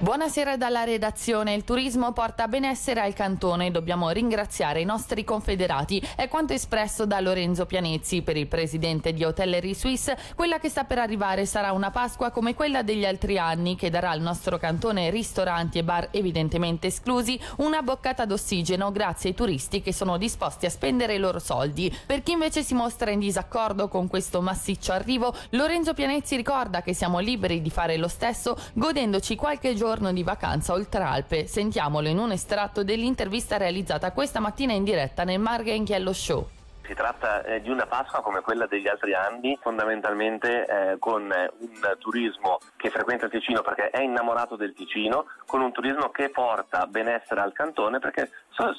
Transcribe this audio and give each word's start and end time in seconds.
Buonasera 0.00 0.56
dalla 0.56 0.84
redazione. 0.84 1.54
Il 1.54 1.64
turismo 1.64 2.12
porta 2.12 2.46
benessere 2.46 3.00
al 3.00 3.14
cantone. 3.14 3.72
Dobbiamo 3.72 4.10
ringraziare 4.10 4.80
i 4.80 4.84
nostri 4.84 5.24
confederati. 5.24 6.00
È 6.14 6.28
quanto 6.28 6.52
espresso 6.52 7.04
da 7.04 7.18
Lorenzo 7.18 7.66
Pianezzi 7.66 8.22
per 8.22 8.36
il 8.36 8.46
presidente 8.46 9.12
di 9.12 9.24
Hotellerie 9.24 9.74
Suisse. 9.74 10.16
Quella 10.36 10.60
che 10.60 10.68
sta 10.68 10.84
per 10.84 11.00
arrivare 11.00 11.46
sarà 11.46 11.72
una 11.72 11.90
Pasqua 11.90 12.30
come 12.30 12.54
quella 12.54 12.82
degli 12.82 13.04
altri 13.04 13.38
anni, 13.38 13.74
che 13.74 13.90
darà 13.90 14.10
al 14.10 14.20
nostro 14.20 14.56
cantone 14.56 15.10
ristoranti 15.10 15.78
e 15.78 15.82
bar 15.82 16.10
evidentemente 16.12 16.86
esclusi 16.86 17.36
una 17.56 17.82
boccata 17.82 18.24
d'ossigeno 18.24 18.92
grazie 18.92 19.30
ai 19.30 19.34
turisti 19.34 19.82
che 19.82 19.92
sono 19.92 20.16
disposti 20.16 20.66
a 20.66 20.70
spendere 20.70 21.14
i 21.14 21.18
loro 21.18 21.40
soldi. 21.40 21.92
Per 22.06 22.22
chi 22.22 22.30
invece 22.30 22.62
si 22.62 22.72
mostra 22.72 23.10
in 23.10 23.18
disaccordo 23.18 23.88
con 23.88 24.06
questo 24.06 24.40
massiccio 24.42 24.92
arrivo, 24.92 25.34
Lorenzo 25.50 25.92
Pianezzi 25.92 26.36
ricorda 26.36 26.82
che 26.82 26.94
siamo 26.94 27.18
liberi 27.18 27.60
di 27.60 27.70
fare 27.70 27.96
lo 27.96 28.06
stesso 28.06 28.56
godendoci 28.74 29.34
qualche 29.34 29.74
giorno 29.74 29.86
giorno 29.88 30.12
di 30.12 30.22
vacanza 30.22 30.74
oltre 30.74 31.02
Alpe. 31.02 31.46
Sentiamolo 31.46 32.08
in 32.08 32.18
un 32.18 32.30
estratto 32.30 32.84
dell'intervista 32.84 33.56
realizzata 33.56 34.12
questa 34.12 34.38
mattina 34.38 34.74
in 34.74 34.84
diretta 34.84 35.24
nel 35.24 35.40
Marghenchiello 35.40 36.12
Show. 36.12 36.46
Si 36.84 36.92
tratta 36.92 37.42
eh, 37.44 37.62
di 37.62 37.70
una 37.70 37.86
Pasqua 37.86 38.20
come 38.20 38.40
quella 38.42 38.66
degli 38.66 38.86
altri 38.86 39.14
anni, 39.14 39.58
fondamentalmente 39.62 40.66
eh, 40.66 40.98
con 40.98 41.32
eh, 41.32 41.50
un 41.58 41.96
turismo 41.98 42.58
che 42.76 42.90
frequenta 42.90 43.26
il 43.26 43.30
Ticino 43.30 43.62
perché 43.62 43.88
è 43.88 44.02
innamorato 44.02 44.56
del 44.56 44.74
Ticino, 44.74 45.24
con 45.46 45.62
un 45.62 45.72
turismo 45.72 46.10
che 46.10 46.28
porta 46.28 46.86
benessere 46.86 47.40
al 47.40 47.52
cantone 47.52 47.98
perché 47.98 48.30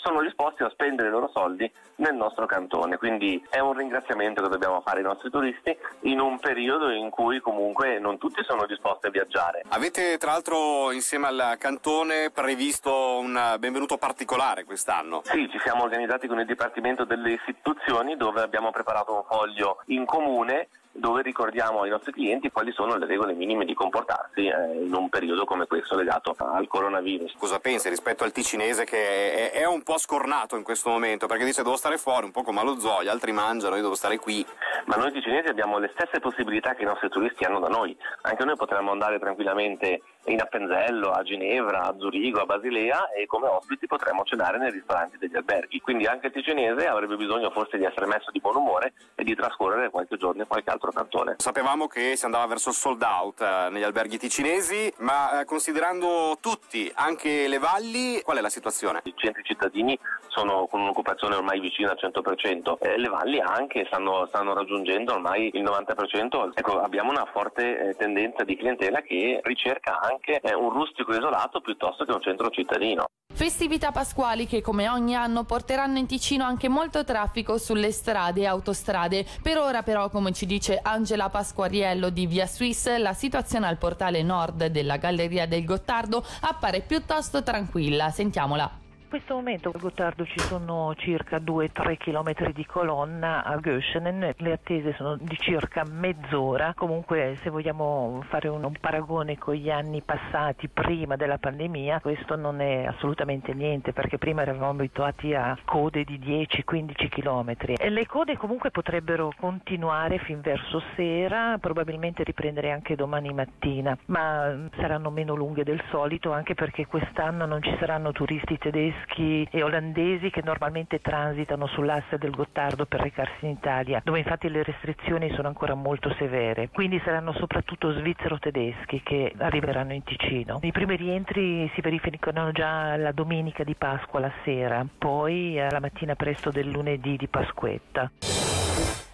sono 0.01 0.21
disposti 0.21 0.63
a 0.63 0.69
spendere 0.69 1.07
i 1.07 1.11
loro 1.11 1.29
soldi 1.33 1.71
nel 1.95 2.15
nostro 2.15 2.45
cantone. 2.45 2.97
Quindi 2.97 3.43
è 3.49 3.59
un 3.59 3.73
ringraziamento 3.73 4.41
che 4.41 4.49
dobbiamo 4.49 4.81
fare 4.81 4.97
ai 4.97 5.03
nostri 5.03 5.29
turisti 5.29 5.75
in 6.01 6.19
un 6.19 6.39
periodo 6.39 6.89
in 6.89 7.09
cui 7.09 7.39
comunque 7.39 7.99
non 7.99 8.17
tutti 8.17 8.43
sono 8.43 8.65
disposti 8.65 9.07
a 9.07 9.09
viaggiare. 9.09 9.63
Avete 9.69 10.17
tra 10.17 10.31
l'altro 10.31 10.91
insieme 10.91 11.27
al 11.27 11.55
cantone 11.57 12.29
previsto 12.31 13.19
un 13.19 13.55
benvenuto 13.59 13.97
particolare 13.97 14.63
quest'anno? 14.63 15.21
Sì, 15.23 15.47
ci 15.49 15.59
siamo 15.59 15.83
organizzati 15.83 16.27
con 16.27 16.39
il 16.39 16.45
Dipartimento 16.45 17.05
delle 17.05 17.33
Istituzioni 17.33 18.17
dove 18.17 18.41
abbiamo 18.41 18.71
preparato 18.71 19.15
un 19.15 19.23
foglio 19.23 19.81
in 19.87 20.05
comune 20.05 20.67
dove 20.91 21.21
ricordiamo 21.21 21.81
ai 21.81 21.89
nostri 21.89 22.11
clienti 22.11 22.51
quali 22.51 22.71
sono 22.71 22.97
le 22.97 23.05
regole 23.05 23.33
minime 23.33 23.65
di 23.65 23.73
comportarsi 23.73 24.47
eh, 24.47 24.83
in 24.83 24.93
un 24.93 25.09
periodo 25.09 25.45
come 25.45 25.65
questo 25.67 25.95
legato 25.95 26.35
al 26.37 26.67
coronavirus. 26.67 27.35
Cosa 27.37 27.59
pensi 27.59 27.89
rispetto 27.89 28.23
al 28.23 28.31
ticinese 28.31 28.85
che 28.85 29.51
è, 29.51 29.59
è, 29.59 29.65
un 29.65 29.83
po' 29.83 29.97
scornato 29.97 30.57
in 30.57 30.63
questo 30.63 30.89
momento 30.89 31.27
perché 31.27 31.45
dice 31.45 31.63
devo 31.63 31.75
stare 31.75 31.97
fuori 31.97 32.25
un 32.25 32.31
po' 32.31 32.41
come 32.41 32.59
allo 32.59 32.79
zoo, 32.79 33.03
gli 33.03 33.07
altri 33.07 33.31
mangiano, 33.31 33.75
io 33.75 33.81
devo 33.81 33.95
stare 33.95 34.17
qui. 34.17 34.45
Ma 34.85 34.95
noi 34.95 35.11
ticinesi 35.11 35.47
abbiamo 35.47 35.77
le 35.77 35.91
stesse 35.93 36.19
possibilità 36.19 36.73
che 36.73 36.83
i 36.83 36.85
nostri 36.85 37.09
turisti 37.09 37.43
hanno 37.43 37.59
da 37.59 37.67
noi, 37.67 37.95
anche 38.21 38.43
noi 38.43 38.55
potremmo 38.55 38.91
andare 38.91 39.19
tranquillamente 39.19 40.01
in 40.25 40.41
Appenzello, 40.41 41.11
a 41.11 41.23
Ginevra, 41.23 41.83
a 41.83 41.95
Zurigo, 41.97 42.41
a 42.41 42.45
Basilea 42.45 43.11
e 43.11 43.25
come 43.25 43.47
ospiti 43.47 43.87
potremmo 43.87 44.23
cenare 44.23 44.57
nei 44.57 44.71
ristoranti 44.71 45.17
degli 45.17 45.35
alberghi. 45.35 45.79
Quindi 45.79 46.05
anche 46.05 46.27
il 46.27 46.33
ticinese 46.33 46.87
avrebbe 46.87 47.15
bisogno 47.15 47.49
forse 47.51 47.77
di 47.77 47.85
essere 47.85 48.05
messo 48.05 48.29
di 48.31 48.39
buon 48.39 48.57
umore 48.57 48.93
e 49.15 49.23
di 49.23 49.35
trascorrere 49.35 49.89
qualche 49.89 50.17
giorno 50.17 50.41
in 50.41 50.47
qualche 50.47 50.69
altro 50.69 50.91
cantone. 50.91 51.35
Sapevamo 51.37 51.87
che 51.87 52.15
si 52.15 52.25
andava 52.25 52.45
verso 52.45 52.69
il 52.69 52.75
sold 52.75 53.01
out 53.01 53.41
eh, 53.41 53.69
negli 53.71 53.83
alberghi 53.83 54.17
ticinesi, 54.17 54.93
ma 54.97 55.41
eh, 55.41 55.45
considerando 55.45 56.37
tutti, 56.39 56.91
anche 56.95 57.47
le 57.47 57.57
valli, 57.57 58.21
qual 58.21 58.37
è 58.37 58.41
la 58.41 58.49
situazione? 58.49 59.01
I 59.03 59.13
centri 59.15 59.43
cittadini 59.43 59.97
sono 60.27 60.67
con 60.67 60.81
un'occupazione 60.81 61.35
ormai 61.35 61.59
vicina 61.59 61.91
al 61.91 61.97
100%, 61.99 62.77
eh, 62.79 62.97
le 62.97 63.09
valli 63.09 63.39
anche 63.39 63.85
stanno, 63.85 64.25
stanno, 64.27 64.53
raggiungendo 64.53 65.13
ormai 65.13 65.49
il 65.53 65.63
90%. 65.63 66.51
Ecco, 66.53 66.79
abbiamo 66.81 67.09
una 67.09 67.25
forte 67.31 67.89
eh, 67.89 67.95
tendenza 67.95 68.43
di 68.43 68.55
clientela 68.55 69.01
che 69.01 69.39
ricerca 69.43 69.99
anche 69.99 70.08
eh, 70.41 70.53
un 70.53 70.69
rustico 70.71 71.13
isolato 71.13 71.61
piuttosto 71.61 72.05
che 72.05 72.11
un 72.11 72.21
centro 72.21 72.49
cittadino. 72.49 73.05
Festività 73.31 73.91
pasquali 73.91 74.47
che 74.47 74.61
come 74.61 74.89
ogni 74.89 75.15
anno 75.15 75.43
porteranno 75.43 75.97
in 75.97 76.07
Ticino 76.07 76.43
anche 76.43 76.67
molto 76.67 77.03
traffico 77.03 77.57
sulle 77.57 77.91
strade 77.91 78.41
e 78.41 78.45
autostrade. 78.47 79.25
Per 79.41 79.57
ora 79.57 79.83
però, 79.83 80.09
come 80.09 80.33
ci 80.33 80.45
dice 80.45 80.79
Angela 80.81 81.29
Pasquariello 81.29 82.09
di 82.09 82.25
Via 82.25 82.47
Suisse, 82.47 82.97
la 82.97 83.13
situazione 83.13 83.67
al 83.67 83.77
portale 83.77 84.23
nord 84.23 84.65
della 84.67 84.97
Galleria 84.97 85.47
del 85.47 85.63
Gottardo 85.63 86.23
appare 86.41 86.81
piuttosto 86.81 87.43
tranquilla. 87.43 88.09
Sentiamola. 88.09 88.87
In 89.11 89.17
questo 89.17 89.33
momento 89.33 89.71
a 89.73 89.79
Gottardo 89.79 90.23
ci 90.23 90.37
sono 90.37 90.93
circa 90.95 91.37
2-3 91.37 91.97
km 91.97 92.51
di 92.51 92.63
colonna 92.63 93.43
a 93.43 93.57
Göschenen, 93.57 94.33
le 94.37 94.51
attese 94.51 94.93
sono 94.97 95.17
di 95.19 95.35
circa 95.35 95.83
mezz'ora, 95.83 96.75
comunque 96.75 97.35
se 97.41 97.49
vogliamo 97.49 98.23
fare 98.29 98.49
un, 98.49 98.63
un, 98.63 98.73
paragone 98.79 99.35
con 99.39 99.55
gli 99.55 99.71
anni 99.71 100.03
passati 100.03 100.67
prima 100.67 101.15
della 101.15 101.39
pandemia 101.39 102.01
questo 102.01 102.35
non 102.35 102.61
è 102.61 102.85
assolutamente 102.85 103.55
niente 103.55 103.93
perché 103.93 104.19
prima 104.19 104.43
eravamo 104.43 104.69
abituati 104.69 105.33
a 105.33 105.57
code 105.65 106.03
di 106.03 106.19
10-15 106.19 107.09
km 107.09 107.55
e 107.79 107.89
le 107.89 108.05
code 108.05 108.37
comunque 108.37 108.69
potrebbero 108.69 109.33
continuare 109.39 110.19
fin 110.19 110.39
verso 110.39 110.83
sera, 110.95 111.57
probabilmente 111.59 112.23
riprendere 112.23 112.69
anche 112.69 112.95
domani 112.95 113.33
mattina, 113.33 113.97
ma 114.05 114.69
saranno 114.77 115.09
meno 115.09 115.33
lunghe 115.33 115.63
del 115.63 115.81
solito 115.89 116.31
anche 116.31 116.53
perché 116.53 116.85
quest'anno 116.85 117.47
non 117.47 117.63
ci 117.63 117.75
saranno 117.79 118.11
turisti 118.11 118.59
tedeschi 118.59 118.97
tedeschi 118.99 119.47
e 119.51 119.63
olandesi 119.63 120.29
che 120.29 120.41
normalmente 120.43 120.99
transitano 120.99 121.67
sull'asse 121.67 122.17
del 122.17 122.31
Gottardo 122.31 122.85
per 122.85 123.01
recarsi 123.01 123.45
in 123.45 123.51
Italia, 123.51 124.01
dove 124.03 124.19
infatti 124.19 124.49
le 124.49 124.63
restrizioni 124.63 125.31
sono 125.33 125.47
ancora 125.47 125.73
molto 125.75 126.13
severe. 126.17 126.69
Quindi 126.69 127.01
saranno 127.03 127.33
soprattutto 127.33 127.91
svizzero-tedeschi 127.93 129.01
che 129.03 129.33
arriveranno 129.37 129.93
in 129.93 130.03
Ticino. 130.03 130.59
I 130.61 130.71
primi 130.71 130.95
rientri 130.95 131.69
si 131.73 131.81
verificano 131.81 132.51
già 132.51 132.95
la 132.97 133.11
domenica 133.11 133.63
di 133.63 133.75
Pasqua 133.75 134.19
la 134.19 134.31
sera, 134.43 134.85
poi 134.97 135.59
alla 135.59 135.79
mattina 135.79 136.15
presto 136.15 136.51
del 136.51 136.69
lunedì 136.69 137.15
di 137.15 137.27
Pasquetta. 137.27 138.48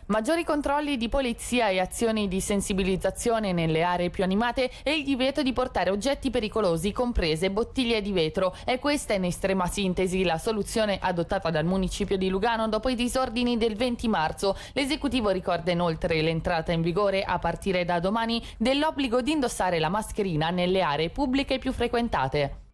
Maggiori 0.07 0.43
controlli 0.43 0.97
di 0.97 1.09
polizia 1.09 1.69
e 1.69 1.79
azioni 1.79 2.27
di 2.27 2.39
sensibilizzazione 2.39 3.53
nelle 3.53 3.81
aree 3.81 4.11
più 4.11 4.23
animate 4.23 4.69
e 4.83 4.93
il 4.97 5.03
divieto 5.03 5.41
di 5.41 5.51
portare 5.51 5.89
oggetti 5.89 6.29
pericolosi, 6.29 6.91
comprese 6.91 7.49
bottiglie 7.49 8.03
di 8.03 8.11
vetro. 8.11 8.55
È 8.63 8.77
questa 8.77 9.13
in 9.13 9.25
estrema 9.25 9.65
sintesi 9.65 10.23
la 10.23 10.37
soluzione 10.37 10.99
adottata 11.01 11.49
dal 11.49 11.65
municipio 11.65 12.17
di 12.17 12.29
Lugano 12.29 12.67
dopo 12.67 12.89
i 12.89 12.95
disordini 12.95 13.57
del 13.57 13.75
20 13.75 14.07
marzo. 14.07 14.55
L'esecutivo 14.73 15.31
ricorda 15.31 15.71
inoltre 15.71 16.21
l'entrata 16.21 16.71
in 16.71 16.83
vigore 16.83 17.23
a 17.23 17.39
partire 17.39 17.83
da 17.83 17.99
domani 17.99 18.39
dell'obbligo 18.59 19.23
di 19.23 19.31
indossare 19.31 19.79
la 19.79 19.89
mascherina 19.89 20.51
nelle 20.51 20.83
aree 20.83 21.09
pubbliche 21.09 21.57
più 21.57 21.73
frequentate. 21.73 22.64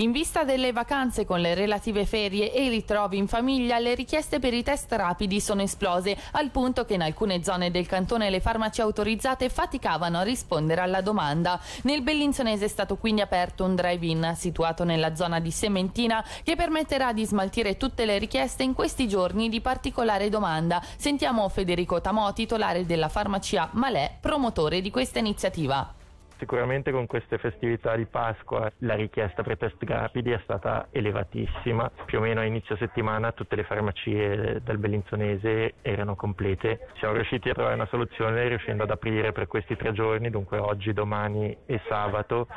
In 0.00 0.12
vista 0.12 0.44
delle 0.44 0.72
vacanze 0.72 1.26
con 1.26 1.40
le 1.40 1.52
relative 1.52 2.06
ferie 2.06 2.54
e 2.54 2.64
i 2.64 2.68
ritrovi 2.70 3.18
in 3.18 3.28
famiglia, 3.28 3.78
le 3.78 3.94
richieste 3.94 4.38
per 4.38 4.54
i 4.54 4.62
test 4.62 4.90
rapidi 4.92 5.40
sono 5.40 5.60
esplose, 5.60 6.16
al 6.32 6.48
punto 6.48 6.86
che 6.86 6.94
in 6.94 7.02
alcune 7.02 7.44
zone 7.44 7.70
del 7.70 7.86
cantone 7.86 8.30
le 8.30 8.40
farmacie 8.40 8.80
autorizzate 8.80 9.50
faticavano 9.50 10.16
a 10.16 10.22
rispondere 10.22 10.80
alla 10.80 11.02
domanda. 11.02 11.60
Nel 11.82 12.00
Bellinzonese 12.00 12.64
è 12.64 12.68
stato 12.68 12.96
quindi 12.96 13.20
aperto 13.20 13.62
un 13.64 13.74
drive-in 13.74 14.32
situato 14.36 14.84
nella 14.84 15.14
zona 15.14 15.38
di 15.38 15.50
Sementina 15.50 16.24
che 16.42 16.56
permetterà 16.56 17.12
di 17.12 17.26
smaltire 17.26 17.76
tutte 17.76 18.06
le 18.06 18.16
richieste 18.16 18.62
in 18.62 18.72
questi 18.72 19.06
giorni 19.06 19.50
di 19.50 19.60
particolare 19.60 20.30
domanda. 20.30 20.82
Sentiamo 20.96 21.46
Federico 21.50 22.00
Tamò, 22.00 22.32
titolare 22.32 22.86
della 22.86 23.10
farmacia 23.10 23.68
Malè, 23.72 24.16
promotore 24.18 24.80
di 24.80 24.90
questa 24.90 25.18
iniziativa. 25.18 25.99
Sicuramente 26.40 26.90
con 26.90 27.06
queste 27.06 27.36
festività 27.36 27.94
di 27.96 28.06
Pasqua 28.06 28.72
la 28.78 28.94
richiesta 28.94 29.42
per 29.42 29.58
test 29.58 29.76
rapidi 29.84 30.30
è 30.30 30.40
stata 30.42 30.88
elevatissima, 30.90 31.90
più 32.06 32.16
o 32.16 32.22
meno 32.22 32.40
a 32.40 32.44
inizio 32.44 32.76
settimana 32.76 33.32
tutte 33.32 33.56
le 33.56 33.64
farmacie 33.64 34.62
del 34.62 34.78
Bellinzonese 34.78 35.74
erano 35.82 36.16
complete. 36.16 36.88
Siamo 36.94 37.12
riusciti 37.12 37.50
a 37.50 37.52
trovare 37.52 37.74
una 37.74 37.86
soluzione 37.86 38.48
riuscendo 38.48 38.84
ad 38.84 38.90
aprire 38.90 39.32
per 39.32 39.48
questi 39.48 39.76
tre 39.76 39.92
giorni, 39.92 40.30
dunque 40.30 40.56
oggi, 40.56 40.94
domani 40.94 41.54
e 41.66 41.78
sabato, 41.86 42.48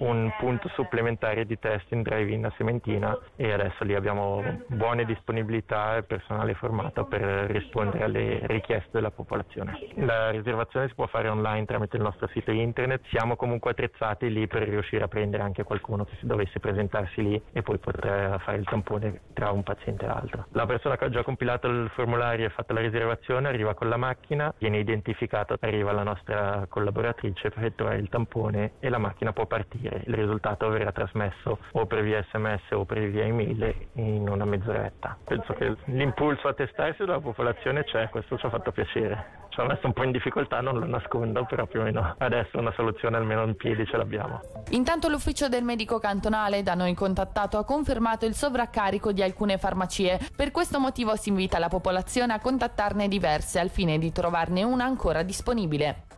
un 0.00 0.30
punto 0.38 0.68
supplementare 0.74 1.46
di 1.46 1.58
test 1.58 1.90
in 1.92 2.02
drive-in 2.02 2.44
a 2.44 2.52
Sementina 2.58 3.18
e 3.36 3.52
adesso 3.52 3.84
lì 3.84 3.94
abbiamo 3.94 4.42
buone 4.66 5.06
disponibilità 5.06 5.96
e 5.96 6.02
personale 6.02 6.52
formato 6.52 7.06
per 7.06 7.22
rispondere 7.50 8.04
alle 8.04 8.40
richieste 8.42 8.90
della 8.92 9.10
popolazione. 9.10 9.78
La 9.94 10.28
riservazione 10.28 10.88
si 10.88 10.94
può 10.94 11.06
fare 11.06 11.28
online 11.28 11.64
tramite 11.64 11.96
il 11.96 12.02
nostro 12.02 12.26
sito 12.28 12.50
internet, 12.50 13.00
siamo 13.08 13.29
siamo 13.30 13.36
comunque 13.36 13.70
attrezzati 13.72 14.30
lì 14.30 14.46
per 14.46 14.62
riuscire 14.68 15.04
a 15.04 15.08
prendere 15.08 15.42
anche 15.42 15.62
qualcuno 15.62 16.04
che 16.04 16.16
dovesse 16.22 16.58
presentarsi 16.58 17.22
lì 17.22 17.42
e 17.52 17.62
poi 17.62 17.78
poter 17.78 18.40
fare 18.40 18.58
il 18.58 18.64
tampone 18.64 19.20
tra 19.34 19.50
un 19.50 19.62
paziente 19.62 20.04
e 20.04 20.08
l'altro. 20.08 20.46
La 20.52 20.66
persona 20.66 20.96
che 20.96 21.04
ha 21.04 21.10
già 21.10 21.22
compilato 21.22 21.68
il 21.68 21.88
formulario 21.94 22.46
e 22.46 22.50
fatto 22.50 22.72
la 22.72 22.80
riservazione 22.80 23.48
arriva 23.48 23.74
con 23.74 23.88
la 23.88 23.96
macchina, 23.96 24.52
viene 24.58 24.78
identificato, 24.78 25.56
arriva 25.60 25.92
la 25.92 26.02
nostra 26.02 26.66
collaboratrice 26.68 27.50
per 27.50 27.58
effettuare 27.58 27.98
il 27.98 28.08
tampone 28.08 28.72
e 28.80 28.88
la 28.88 28.98
macchina 28.98 29.32
può 29.32 29.46
partire. 29.46 30.02
Il 30.06 30.14
risultato 30.14 30.68
verrà 30.68 30.90
trasmesso 30.90 31.58
o 31.72 31.86
per 31.86 32.02
via 32.02 32.24
sms 32.30 32.72
o 32.72 32.84
per 32.84 32.98
via 33.10 33.24
email 33.24 33.74
in 33.94 34.28
una 34.28 34.44
mezz'oretta. 34.44 35.18
Penso 35.24 35.52
che 35.54 35.76
l'impulso 35.84 36.48
a 36.48 36.54
testarsi 36.54 37.04
della 37.04 37.20
popolazione 37.20 37.84
c'è, 37.84 38.08
questo 38.08 38.36
ci 38.38 38.46
ha 38.46 38.50
fatto 38.50 38.72
piacere. 38.72 39.38
ci 39.50 39.60
ha 39.60 39.64
messo 39.64 39.86
un 39.86 39.92
po' 39.92 40.04
in 40.04 40.12
difficoltà, 40.12 40.60
non 40.60 40.78
lo 40.78 40.86
nascondo, 40.86 41.44
però 41.44 41.66
più 41.66 41.80
o 41.80 41.82
meno 41.82 42.14
adesso 42.18 42.58
una 42.58 42.72
soluzione 42.72 43.16
almeno 43.20 43.44
in 43.44 43.56
piedi 43.56 43.86
ce 43.86 43.96
l'abbiamo. 43.96 44.40
Intanto 44.70 45.08
l'ufficio 45.08 45.48
del 45.48 45.64
medico 45.64 45.98
cantonale 45.98 46.62
da 46.62 46.74
noi 46.74 46.94
contattato 46.94 47.58
ha 47.58 47.64
confermato 47.64 48.26
il 48.26 48.34
sovraccarico 48.34 49.12
di 49.12 49.22
alcune 49.22 49.58
farmacie. 49.58 50.20
Per 50.34 50.50
questo 50.50 50.78
motivo 50.78 51.16
si 51.16 51.30
invita 51.30 51.58
la 51.58 51.68
popolazione 51.68 52.32
a 52.32 52.40
contattarne 52.40 53.08
diverse 53.08 53.58
al 53.58 53.70
fine 53.70 53.98
di 53.98 54.12
trovarne 54.12 54.62
una 54.62 54.84
ancora 54.84 55.22
disponibile. 55.22 56.09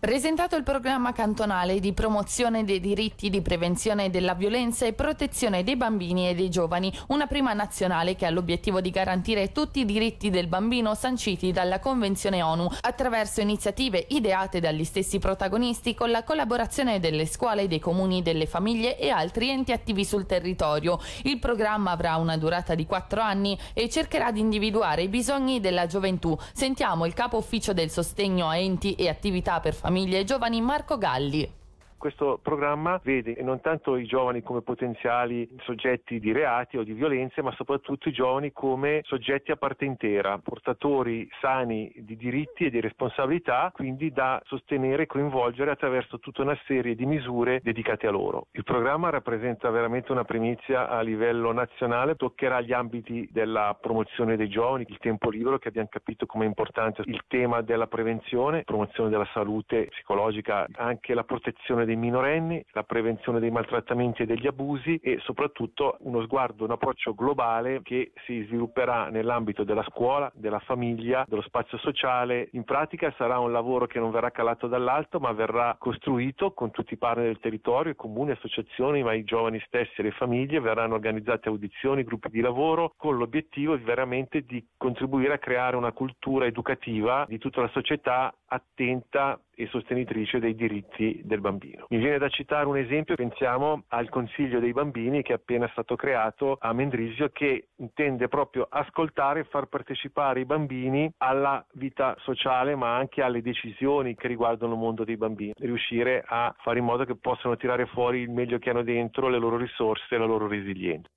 Presentato 0.00 0.54
il 0.54 0.62
programma 0.62 1.12
cantonale 1.12 1.80
di 1.80 1.92
promozione 1.92 2.62
dei 2.62 2.78
diritti 2.78 3.30
di 3.30 3.42
prevenzione 3.42 4.10
della 4.10 4.34
violenza 4.34 4.86
e 4.86 4.92
protezione 4.92 5.64
dei 5.64 5.74
bambini 5.74 6.28
e 6.28 6.36
dei 6.36 6.48
giovani, 6.50 6.96
una 7.08 7.26
prima 7.26 7.52
nazionale 7.52 8.14
che 8.14 8.24
ha 8.24 8.30
l'obiettivo 8.30 8.80
di 8.80 8.90
garantire 8.90 9.50
tutti 9.50 9.80
i 9.80 9.84
diritti 9.84 10.30
del 10.30 10.46
bambino 10.46 10.94
sanciti 10.94 11.50
dalla 11.50 11.80
Convenzione 11.80 12.42
ONU 12.42 12.68
attraverso 12.82 13.40
iniziative 13.40 14.06
ideate 14.10 14.60
dagli 14.60 14.84
stessi 14.84 15.18
protagonisti 15.18 15.94
con 15.94 16.12
la 16.12 16.22
collaborazione 16.22 17.00
delle 17.00 17.26
scuole, 17.26 17.66
dei 17.66 17.80
comuni, 17.80 18.22
delle 18.22 18.46
famiglie 18.46 18.96
e 19.00 19.08
altri 19.08 19.50
enti 19.50 19.72
attivi 19.72 20.04
sul 20.04 20.26
territorio. 20.26 21.00
Il 21.24 21.40
programma 21.40 21.90
avrà 21.90 22.14
una 22.18 22.36
durata 22.36 22.76
di 22.76 22.86
quattro 22.86 23.20
anni 23.20 23.58
e 23.74 23.88
cercherà 23.88 24.30
di 24.30 24.38
individuare 24.38 25.02
i 25.02 25.08
bisogni 25.08 25.58
della 25.58 25.86
gioventù. 25.88 26.38
Sentiamo 26.52 27.04
il 27.04 27.14
capo 27.14 27.36
ufficio 27.36 27.72
del 27.72 27.90
sostegno 27.90 28.46
a 28.46 28.56
enti 28.56 28.94
e 28.94 29.08
attività 29.08 29.58
per 29.58 29.74
famiglie 29.74 29.86
famiglie 29.88 30.24
giovani 30.24 30.60
Marco 30.60 30.98
Galli. 30.98 31.57
Questo 31.98 32.38
programma 32.40 33.00
vede 33.02 33.36
non 33.42 33.60
tanto 33.60 33.96
i 33.96 34.04
giovani 34.04 34.40
come 34.40 34.62
potenziali 34.62 35.48
soggetti 35.64 36.20
di 36.20 36.30
reati 36.30 36.76
o 36.76 36.84
di 36.84 36.92
violenze, 36.92 37.42
ma 37.42 37.50
soprattutto 37.56 38.08
i 38.08 38.12
giovani 38.12 38.52
come 38.52 39.00
soggetti 39.02 39.50
a 39.50 39.56
parte 39.56 39.84
intera, 39.84 40.38
portatori 40.38 41.28
sani 41.40 41.92
di 41.96 42.16
diritti 42.16 42.66
e 42.66 42.70
di 42.70 42.80
responsabilità, 42.80 43.72
quindi 43.74 44.12
da 44.12 44.40
sostenere 44.44 45.02
e 45.02 45.06
coinvolgere 45.06 45.72
attraverso 45.72 46.20
tutta 46.20 46.42
una 46.42 46.56
serie 46.66 46.94
di 46.94 47.04
misure 47.04 47.58
dedicate 47.64 48.06
a 48.06 48.12
loro. 48.12 48.46
Il 48.52 48.62
programma 48.62 49.10
rappresenta 49.10 49.68
veramente 49.70 50.12
una 50.12 50.24
primizia 50.24 50.88
a 50.88 51.00
livello 51.00 51.50
nazionale, 51.50 52.14
toccherà 52.14 52.60
gli 52.60 52.72
ambiti 52.72 53.28
della 53.32 53.76
promozione 53.78 54.36
dei 54.36 54.48
giovani, 54.48 54.86
il 54.88 54.98
tempo 54.98 55.30
libero 55.30 55.58
che 55.58 55.66
abbiamo 55.66 55.88
capito 55.90 56.26
come 56.26 56.44
è 56.44 56.46
importante, 56.46 57.02
il 57.06 57.24
tema 57.26 57.60
della 57.60 57.88
prevenzione, 57.88 58.62
promozione 58.62 59.10
della 59.10 59.28
salute 59.32 59.86
psicologica, 59.86 60.64
anche 60.76 61.12
la 61.12 61.24
protezione 61.24 61.86
dei 61.88 61.96
minorenni, 61.96 62.62
la 62.72 62.82
prevenzione 62.82 63.40
dei 63.40 63.50
maltrattamenti 63.50 64.22
e 64.22 64.26
degli 64.26 64.46
abusi 64.46 64.96
e 65.02 65.18
soprattutto 65.22 65.96
uno 66.00 66.22
sguardo, 66.22 66.64
un 66.64 66.72
approccio 66.72 67.14
globale 67.14 67.80
che 67.82 68.12
si 68.26 68.42
svilupperà 68.44 69.08
nell'ambito 69.08 69.64
della 69.64 69.82
scuola, 69.84 70.30
della 70.34 70.58
famiglia, 70.58 71.24
dello 71.26 71.40
spazio 71.40 71.78
sociale. 71.78 72.48
In 72.52 72.64
pratica 72.64 73.12
sarà 73.16 73.38
un 73.38 73.52
lavoro 73.52 73.86
che 73.86 73.98
non 73.98 74.10
verrà 74.10 74.30
calato 74.30 74.66
dall'alto 74.66 75.18
ma 75.18 75.32
verrà 75.32 75.76
costruito 75.78 76.52
con 76.52 76.70
tutti 76.70 76.92
i 76.92 76.98
partner 76.98 77.26
del 77.26 77.40
territorio, 77.40 77.92
i 77.92 77.96
comuni, 77.96 78.32
associazioni, 78.32 79.02
ma 79.02 79.14
i 79.14 79.24
giovani 79.24 79.58
stessi 79.66 80.00
e 80.00 80.02
le 80.02 80.10
famiglie 80.10 80.60
verranno 80.60 80.94
organizzate 80.94 81.48
audizioni, 81.48 82.04
gruppi 82.04 82.28
di 82.28 82.40
lavoro 82.40 82.92
con 82.96 83.16
l'obiettivo 83.16 83.78
veramente 83.78 84.42
di 84.42 84.62
contribuire 84.76 85.32
a 85.32 85.38
creare 85.38 85.76
una 85.76 85.92
cultura 85.92 86.44
educativa 86.44 87.24
di 87.26 87.38
tutta 87.38 87.62
la 87.62 87.68
società 87.68 88.34
attenta 88.48 89.40
e 89.54 89.66
sostenitrice 89.66 90.38
dei 90.38 90.54
diritti 90.54 91.20
del 91.24 91.40
bambino. 91.40 91.86
Mi 91.88 91.98
viene 91.98 92.18
da 92.18 92.28
citare 92.28 92.66
un 92.66 92.76
esempio, 92.76 93.16
pensiamo 93.16 93.82
al 93.88 94.08
Consiglio 94.08 94.60
dei 94.60 94.72
bambini 94.72 95.22
che 95.22 95.32
è 95.32 95.36
appena 95.36 95.68
stato 95.72 95.96
creato 95.96 96.56
a 96.60 96.72
Mendrisio 96.72 97.30
che 97.30 97.68
intende 97.76 98.28
proprio 98.28 98.66
ascoltare 98.70 99.40
e 99.40 99.44
far 99.44 99.66
partecipare 99.66 100.40
i 100.40 100.44
bambini 100.44 101.12
alla 101.18 101.64
vita 101.72 102.14
sociale 102.20 102.76
ma 102.76 102.96
anche 102.96 103.20
alle 103.22 103.42
decisioni 103.42 104.14
che 104.14 104.28
riguardano 104.28 104.74
il 104.74 104.78
mondo 104.78 105.04
dei 105.04 105.16
bambini, 105.16 105.52
riuscire 105.56 106.22
a 106.24 106.54
fare 106.58 106.78
in 106.78 106.84
modo 106.84 107.04
che 107.04 107.16
possano 107.16 107.56
tirare 107.56 107.86
fuori 107.86 108.20
il 108.20 108.30
meglio 108.30 108.58
che 108.58 108.70
hanno 108.70 108.82
dentro, 108.82 109.28
le 109.28 109.38
loro 109.38 109.56
risorse 109.56 110.14
e 110.14 110.18
la 110.18 110.26
loro 110.26 110.46
resilienza. 110.46 111.08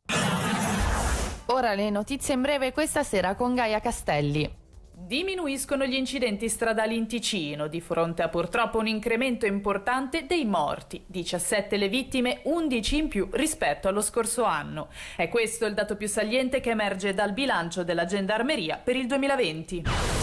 Ora 1.48 1.74
le 1.74 1.90
notizie 1.90 2.34
in 2.34 2.42
breve 2.42 2.72
questa 2.72 3.04
sera 3.04 3.36
con 3.36 3.54
Gaia 3.54 3.80
Castelli. 3.80 4.61
Diminuiscono 5.04 5.86
gli 5.86 5.96
incidenti 5.96 6.48
stradali 6.48 6.96
in 6.96 7.08
Ticino 7.08 7.68
di 7.68 7.82
fronte 7.82 8.22
a 8.22 8.30
purtroppo 8.30 8.78
un 8.78 8.86
incremento 8.86 9.48
importante 9.48 10.28
dei 10.28 10.46
morti, 10.46 11.04
17 11.08 11.76
le 11.78 11.90
vittime, 11.90 12.42
11 12.44 12.98
in 12.98 13.08
più 13.08 13.28
rispetto 13.32 13.88
allo 13.88 14.02
scorso 14.02 14.44
anno. 14.44 14.90
È 15.16 15.28
questo 15.28 15.66
il 15.66 15.74
dato 15.74 15.96
più 15.96 16.08
saliente 16.08 16.60
che 16.60 16.70
emerge 16.70 17.16
dal 17.16 17.34
bilancio 17.34 17.84
della 17.84 18.06
Gendarmeria 18.06 18.78
per 18.78 18.96
il 18.96 19.08
2020. 19.08 20.21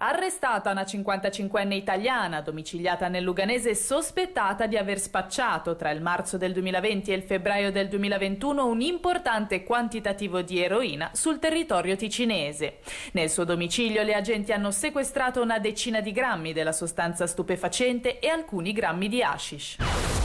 Arrestata 0.00 0.70
una 0.70 0.82
55enne 0.82 1.72
italiana 1.72 2.40
domiciliata 2.40 3.08
nel 3.08 3.24
Luganese 3.24 3.74
sospettata 3.74 4.68
di 4.68 4.76
aver 4.76 5.00
spacciato 5.00 5.74
tra 5.74 5.90
il 5.90 6.00
marzo 6.00 6.36
del 6.36 6.52
2020 6.52 7.10
e 7.10 7.16
il 7.16 7.24
febbraio 7.24 7.72
del 7.72 7.88
2021 7.88 8.64
un 8.64 8.80
importante 8.80 9.64
quantitativo 9.64 10.42
di 10.42 10.62
eroina 10.62 11.10
sul 11.14 11.40
territorio 11.40 11.96
ticinese. 11.96 12.78
Nel 13.12 13.28
suo 13.28 13.42
domicilio 13.42 14.04
le 14.04 14.14
agenti 14.14 14.52
hanno 14.52 14.70
sequestrato 14.70 15.42
una 15.42 15.58
decina 15.58 16.00
di 16.00 16.12
grammi 16.12 16.52
della 16.52 16.72
sostanza 16.72 17.26
stupefacente 17.26 18.20
e 18.20 18.28
alcuni 18.28 18.72
grammi 18.72 19.08
di 19.08 19.20
hashish 19.20 20.17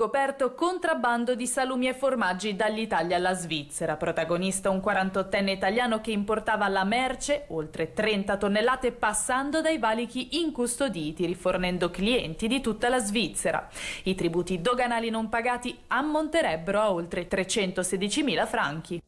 scoperto 0.00 0.54
contrabbando 0.54 1.34
di 1.34 1.46
salumi 1.46 1.86
e 1.86 1.92
formaggi 1.92 2.56
dall'Italia 2.56 3.16
alla 3.16 3.34
Svizzera. 3.34 3.98
Protagonista 3.98 4.70
un 4.70 4.78
48enne 4.78 5.50
italiano 5.50 6.00
che 6.00 6.10
importava 6.10 6.68
la 6.68 6.84
merce, 6.84 7.44
oltre 7.48 7.92
30 7.92 8.38
tonnellate, 8.38 8.92
passando 8.92 9.60
dai 9.60 9.76
valichi 9.76 10.40
incustoditi, 10.40 11.26
rifornendo 11.26 11.90
clienti 11.90 12.48
di 12.48 12.62
tutta 12.62 12.88
la 12.88 12.98
Svizzera. 12.98 13.68
I 14.04 14.14
tributi 14.14 14.62
doganali 14.62 15.10
non 15.10 15.28
pagati 15.28 15.78
ammonterebbero 15.88 16.80
a 16.80 16.90
oltre 16.90 17.28
316.000 17.28 18.46
franchi. 18.46 19.02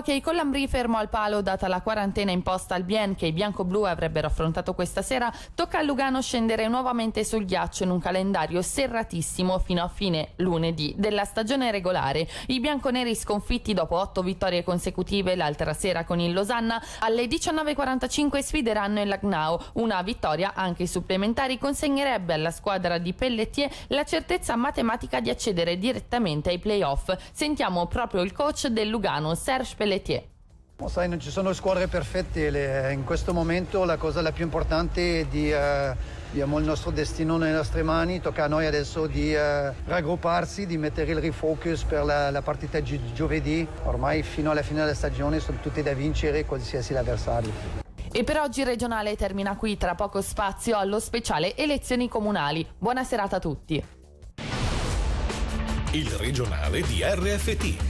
Ok, 0.00 0.22
con 0.22 0.34
Lambri 0.34 0.66
fermo 0.66 0.96
al 0.96 1.10
palo 1.10 1.42
data 1.42 1.68
la 1.68 1.82
quarantena 1.82 2.30
imposta 2.30 2.74
al 2.74 2.84
Bien 2.84 3.14
che 3.14 3.26
i 3.26 3.32
bianco-blu 3.32 3.82
avrebbero 3.82 4.28
affrontato 4.28 4.72
questa 4.72 5.02
sera, 5.02 5.30
tocca 5.54 5.80
a 5.80 5.82
Lugano 5.82 6.22
scendere 6.22 6.68
nuovamente 6.68 7.22
sul 7.22 7.44
ghiaccio 7.44 7.82
in 7.84 7.90
un 7.90 7.98
calendario 8.00 8.62
serratissimo 8.62 9.58
fino 9.58 9.82
a 9.82 9.88
fine 9.88 10.30
lunedì 10.36 10.94
della 10.96 11.26
stagione 11.26 11.70
regolare. 11.70 12.26
I 12.46 12.60
bianconeri 12.60 13.14
sconfitti 13.14 13.74
dopo 13.74 13.96
otto 13.96 14.22
vittorie 14.22 14.64
consecutive 14.64 15.36
l'altra 15.36 15.74
sera 15.74 16.04
con 16.04 16.18
il 16.18 16.32
Losanna 16.32 16.82
alle 17.00 17.26
19.45 17.26 18.38
sfideranno 18.38 19.02
il 19.02 19.08
Lagnao. 19.08 19.62
Una 19.74 20.00
vittoria 20.00 20.54
anche 20.54 20.86
supplementari 20.86 21.58
consegnerebbe 21.58 22.32
alla 22.32 22.52
squadra 22.52 22.96
di 22.96 23.12
Pelletier 23.12 23.70
la 23.88 24.04
certezza 24.04 24.56
matematica 24.56 25.20
di 25.20 25.28
accedere 25.28 25.76
direttamente 25.76 26.48
ai 26.48 26.58
playoff. 26.58 27.14
Sentiamo 27.32 27.86
proprio 27.86 28.22
il 28.22 28.32
coach 28.32 28.68
del 28.68 28.88
Lugano, 28.88 29.34
Serge 29.34 29.74
Pelletier. 29.76 29.88
Sai, 30.86 31.08
non 31.08 31.20
ci 31.20 31.30
sono 31.30 31.52
squadre 31.52 31.88
perfette, 31.88 32.90
in 32.92 33.04
questo 33.04 33.34
momento 33.34 33.84
la 33.84 33.96
cosa 33.96 34.22
la 34.22 34.32
più 34.32 34.44
importante 34.44 35.20
è 35.20 35.24
di... 35.26 35.52
Uh, 35.52 36.18
abbiamo 36.30 36.58
il 36.58 36.64
nostro 36.64 36.90
destino 36.90 37.36
nelle 37.36 37.52
nostre 37.52 37.82
mani, 37.82 38.20
tocca 38.20 38.44
a 38.44 38.46
noi 38.46 38.64
adesso 38.64 39.06
di 39.06 39.34
uh, 39.34 39.72
raggrupparsi, 39.84 40.64
di 40.64 40.78
mettere 40.78 41.10
il 41.10 41.20
refocus 41.20 41.82
per 41.82 42.04
la, 42.04 42.30
la 42.30 42.40
partita 42.40 42.80
di 42.80 42.98
giovedì. 43.12 43.66
Ormai 43.84 44.22
fino 44.22 44.50
alla 44.50 44.62
fine 44.62 44.80
della 44.80 44.94
stagione 44.94 45.40
sono 45.40 45.58
tutte 45.60 45.82
da 45.82 45.92
vincere 45.92 46.44
qualsiasi 46.44 46.92
l'avversario. 46.92 47.52
E 48.12 48.24
per 48.24 48.38
oggi 48.38 48.60
il 48.60 48.66
regionale 48.66 49.16
termina 49.16 49.56
qui, 49.56 49.76
tra 49.76 49.94
poco 49.94 50.22
spazio 50.22 50.76
allo 50.76 50.98
speciale 50.98 51.56
elezioni 51.56 52.08
comunali. 52.08 52.66
Buona 52.78 53.04
serata 53.04 53.36
a 53.36 53.40
tutti. 53.40 53.84
Il 55.92 56.10
regionale 56.10 56.82
di 56.82 57.02
RFT 57.02 57.89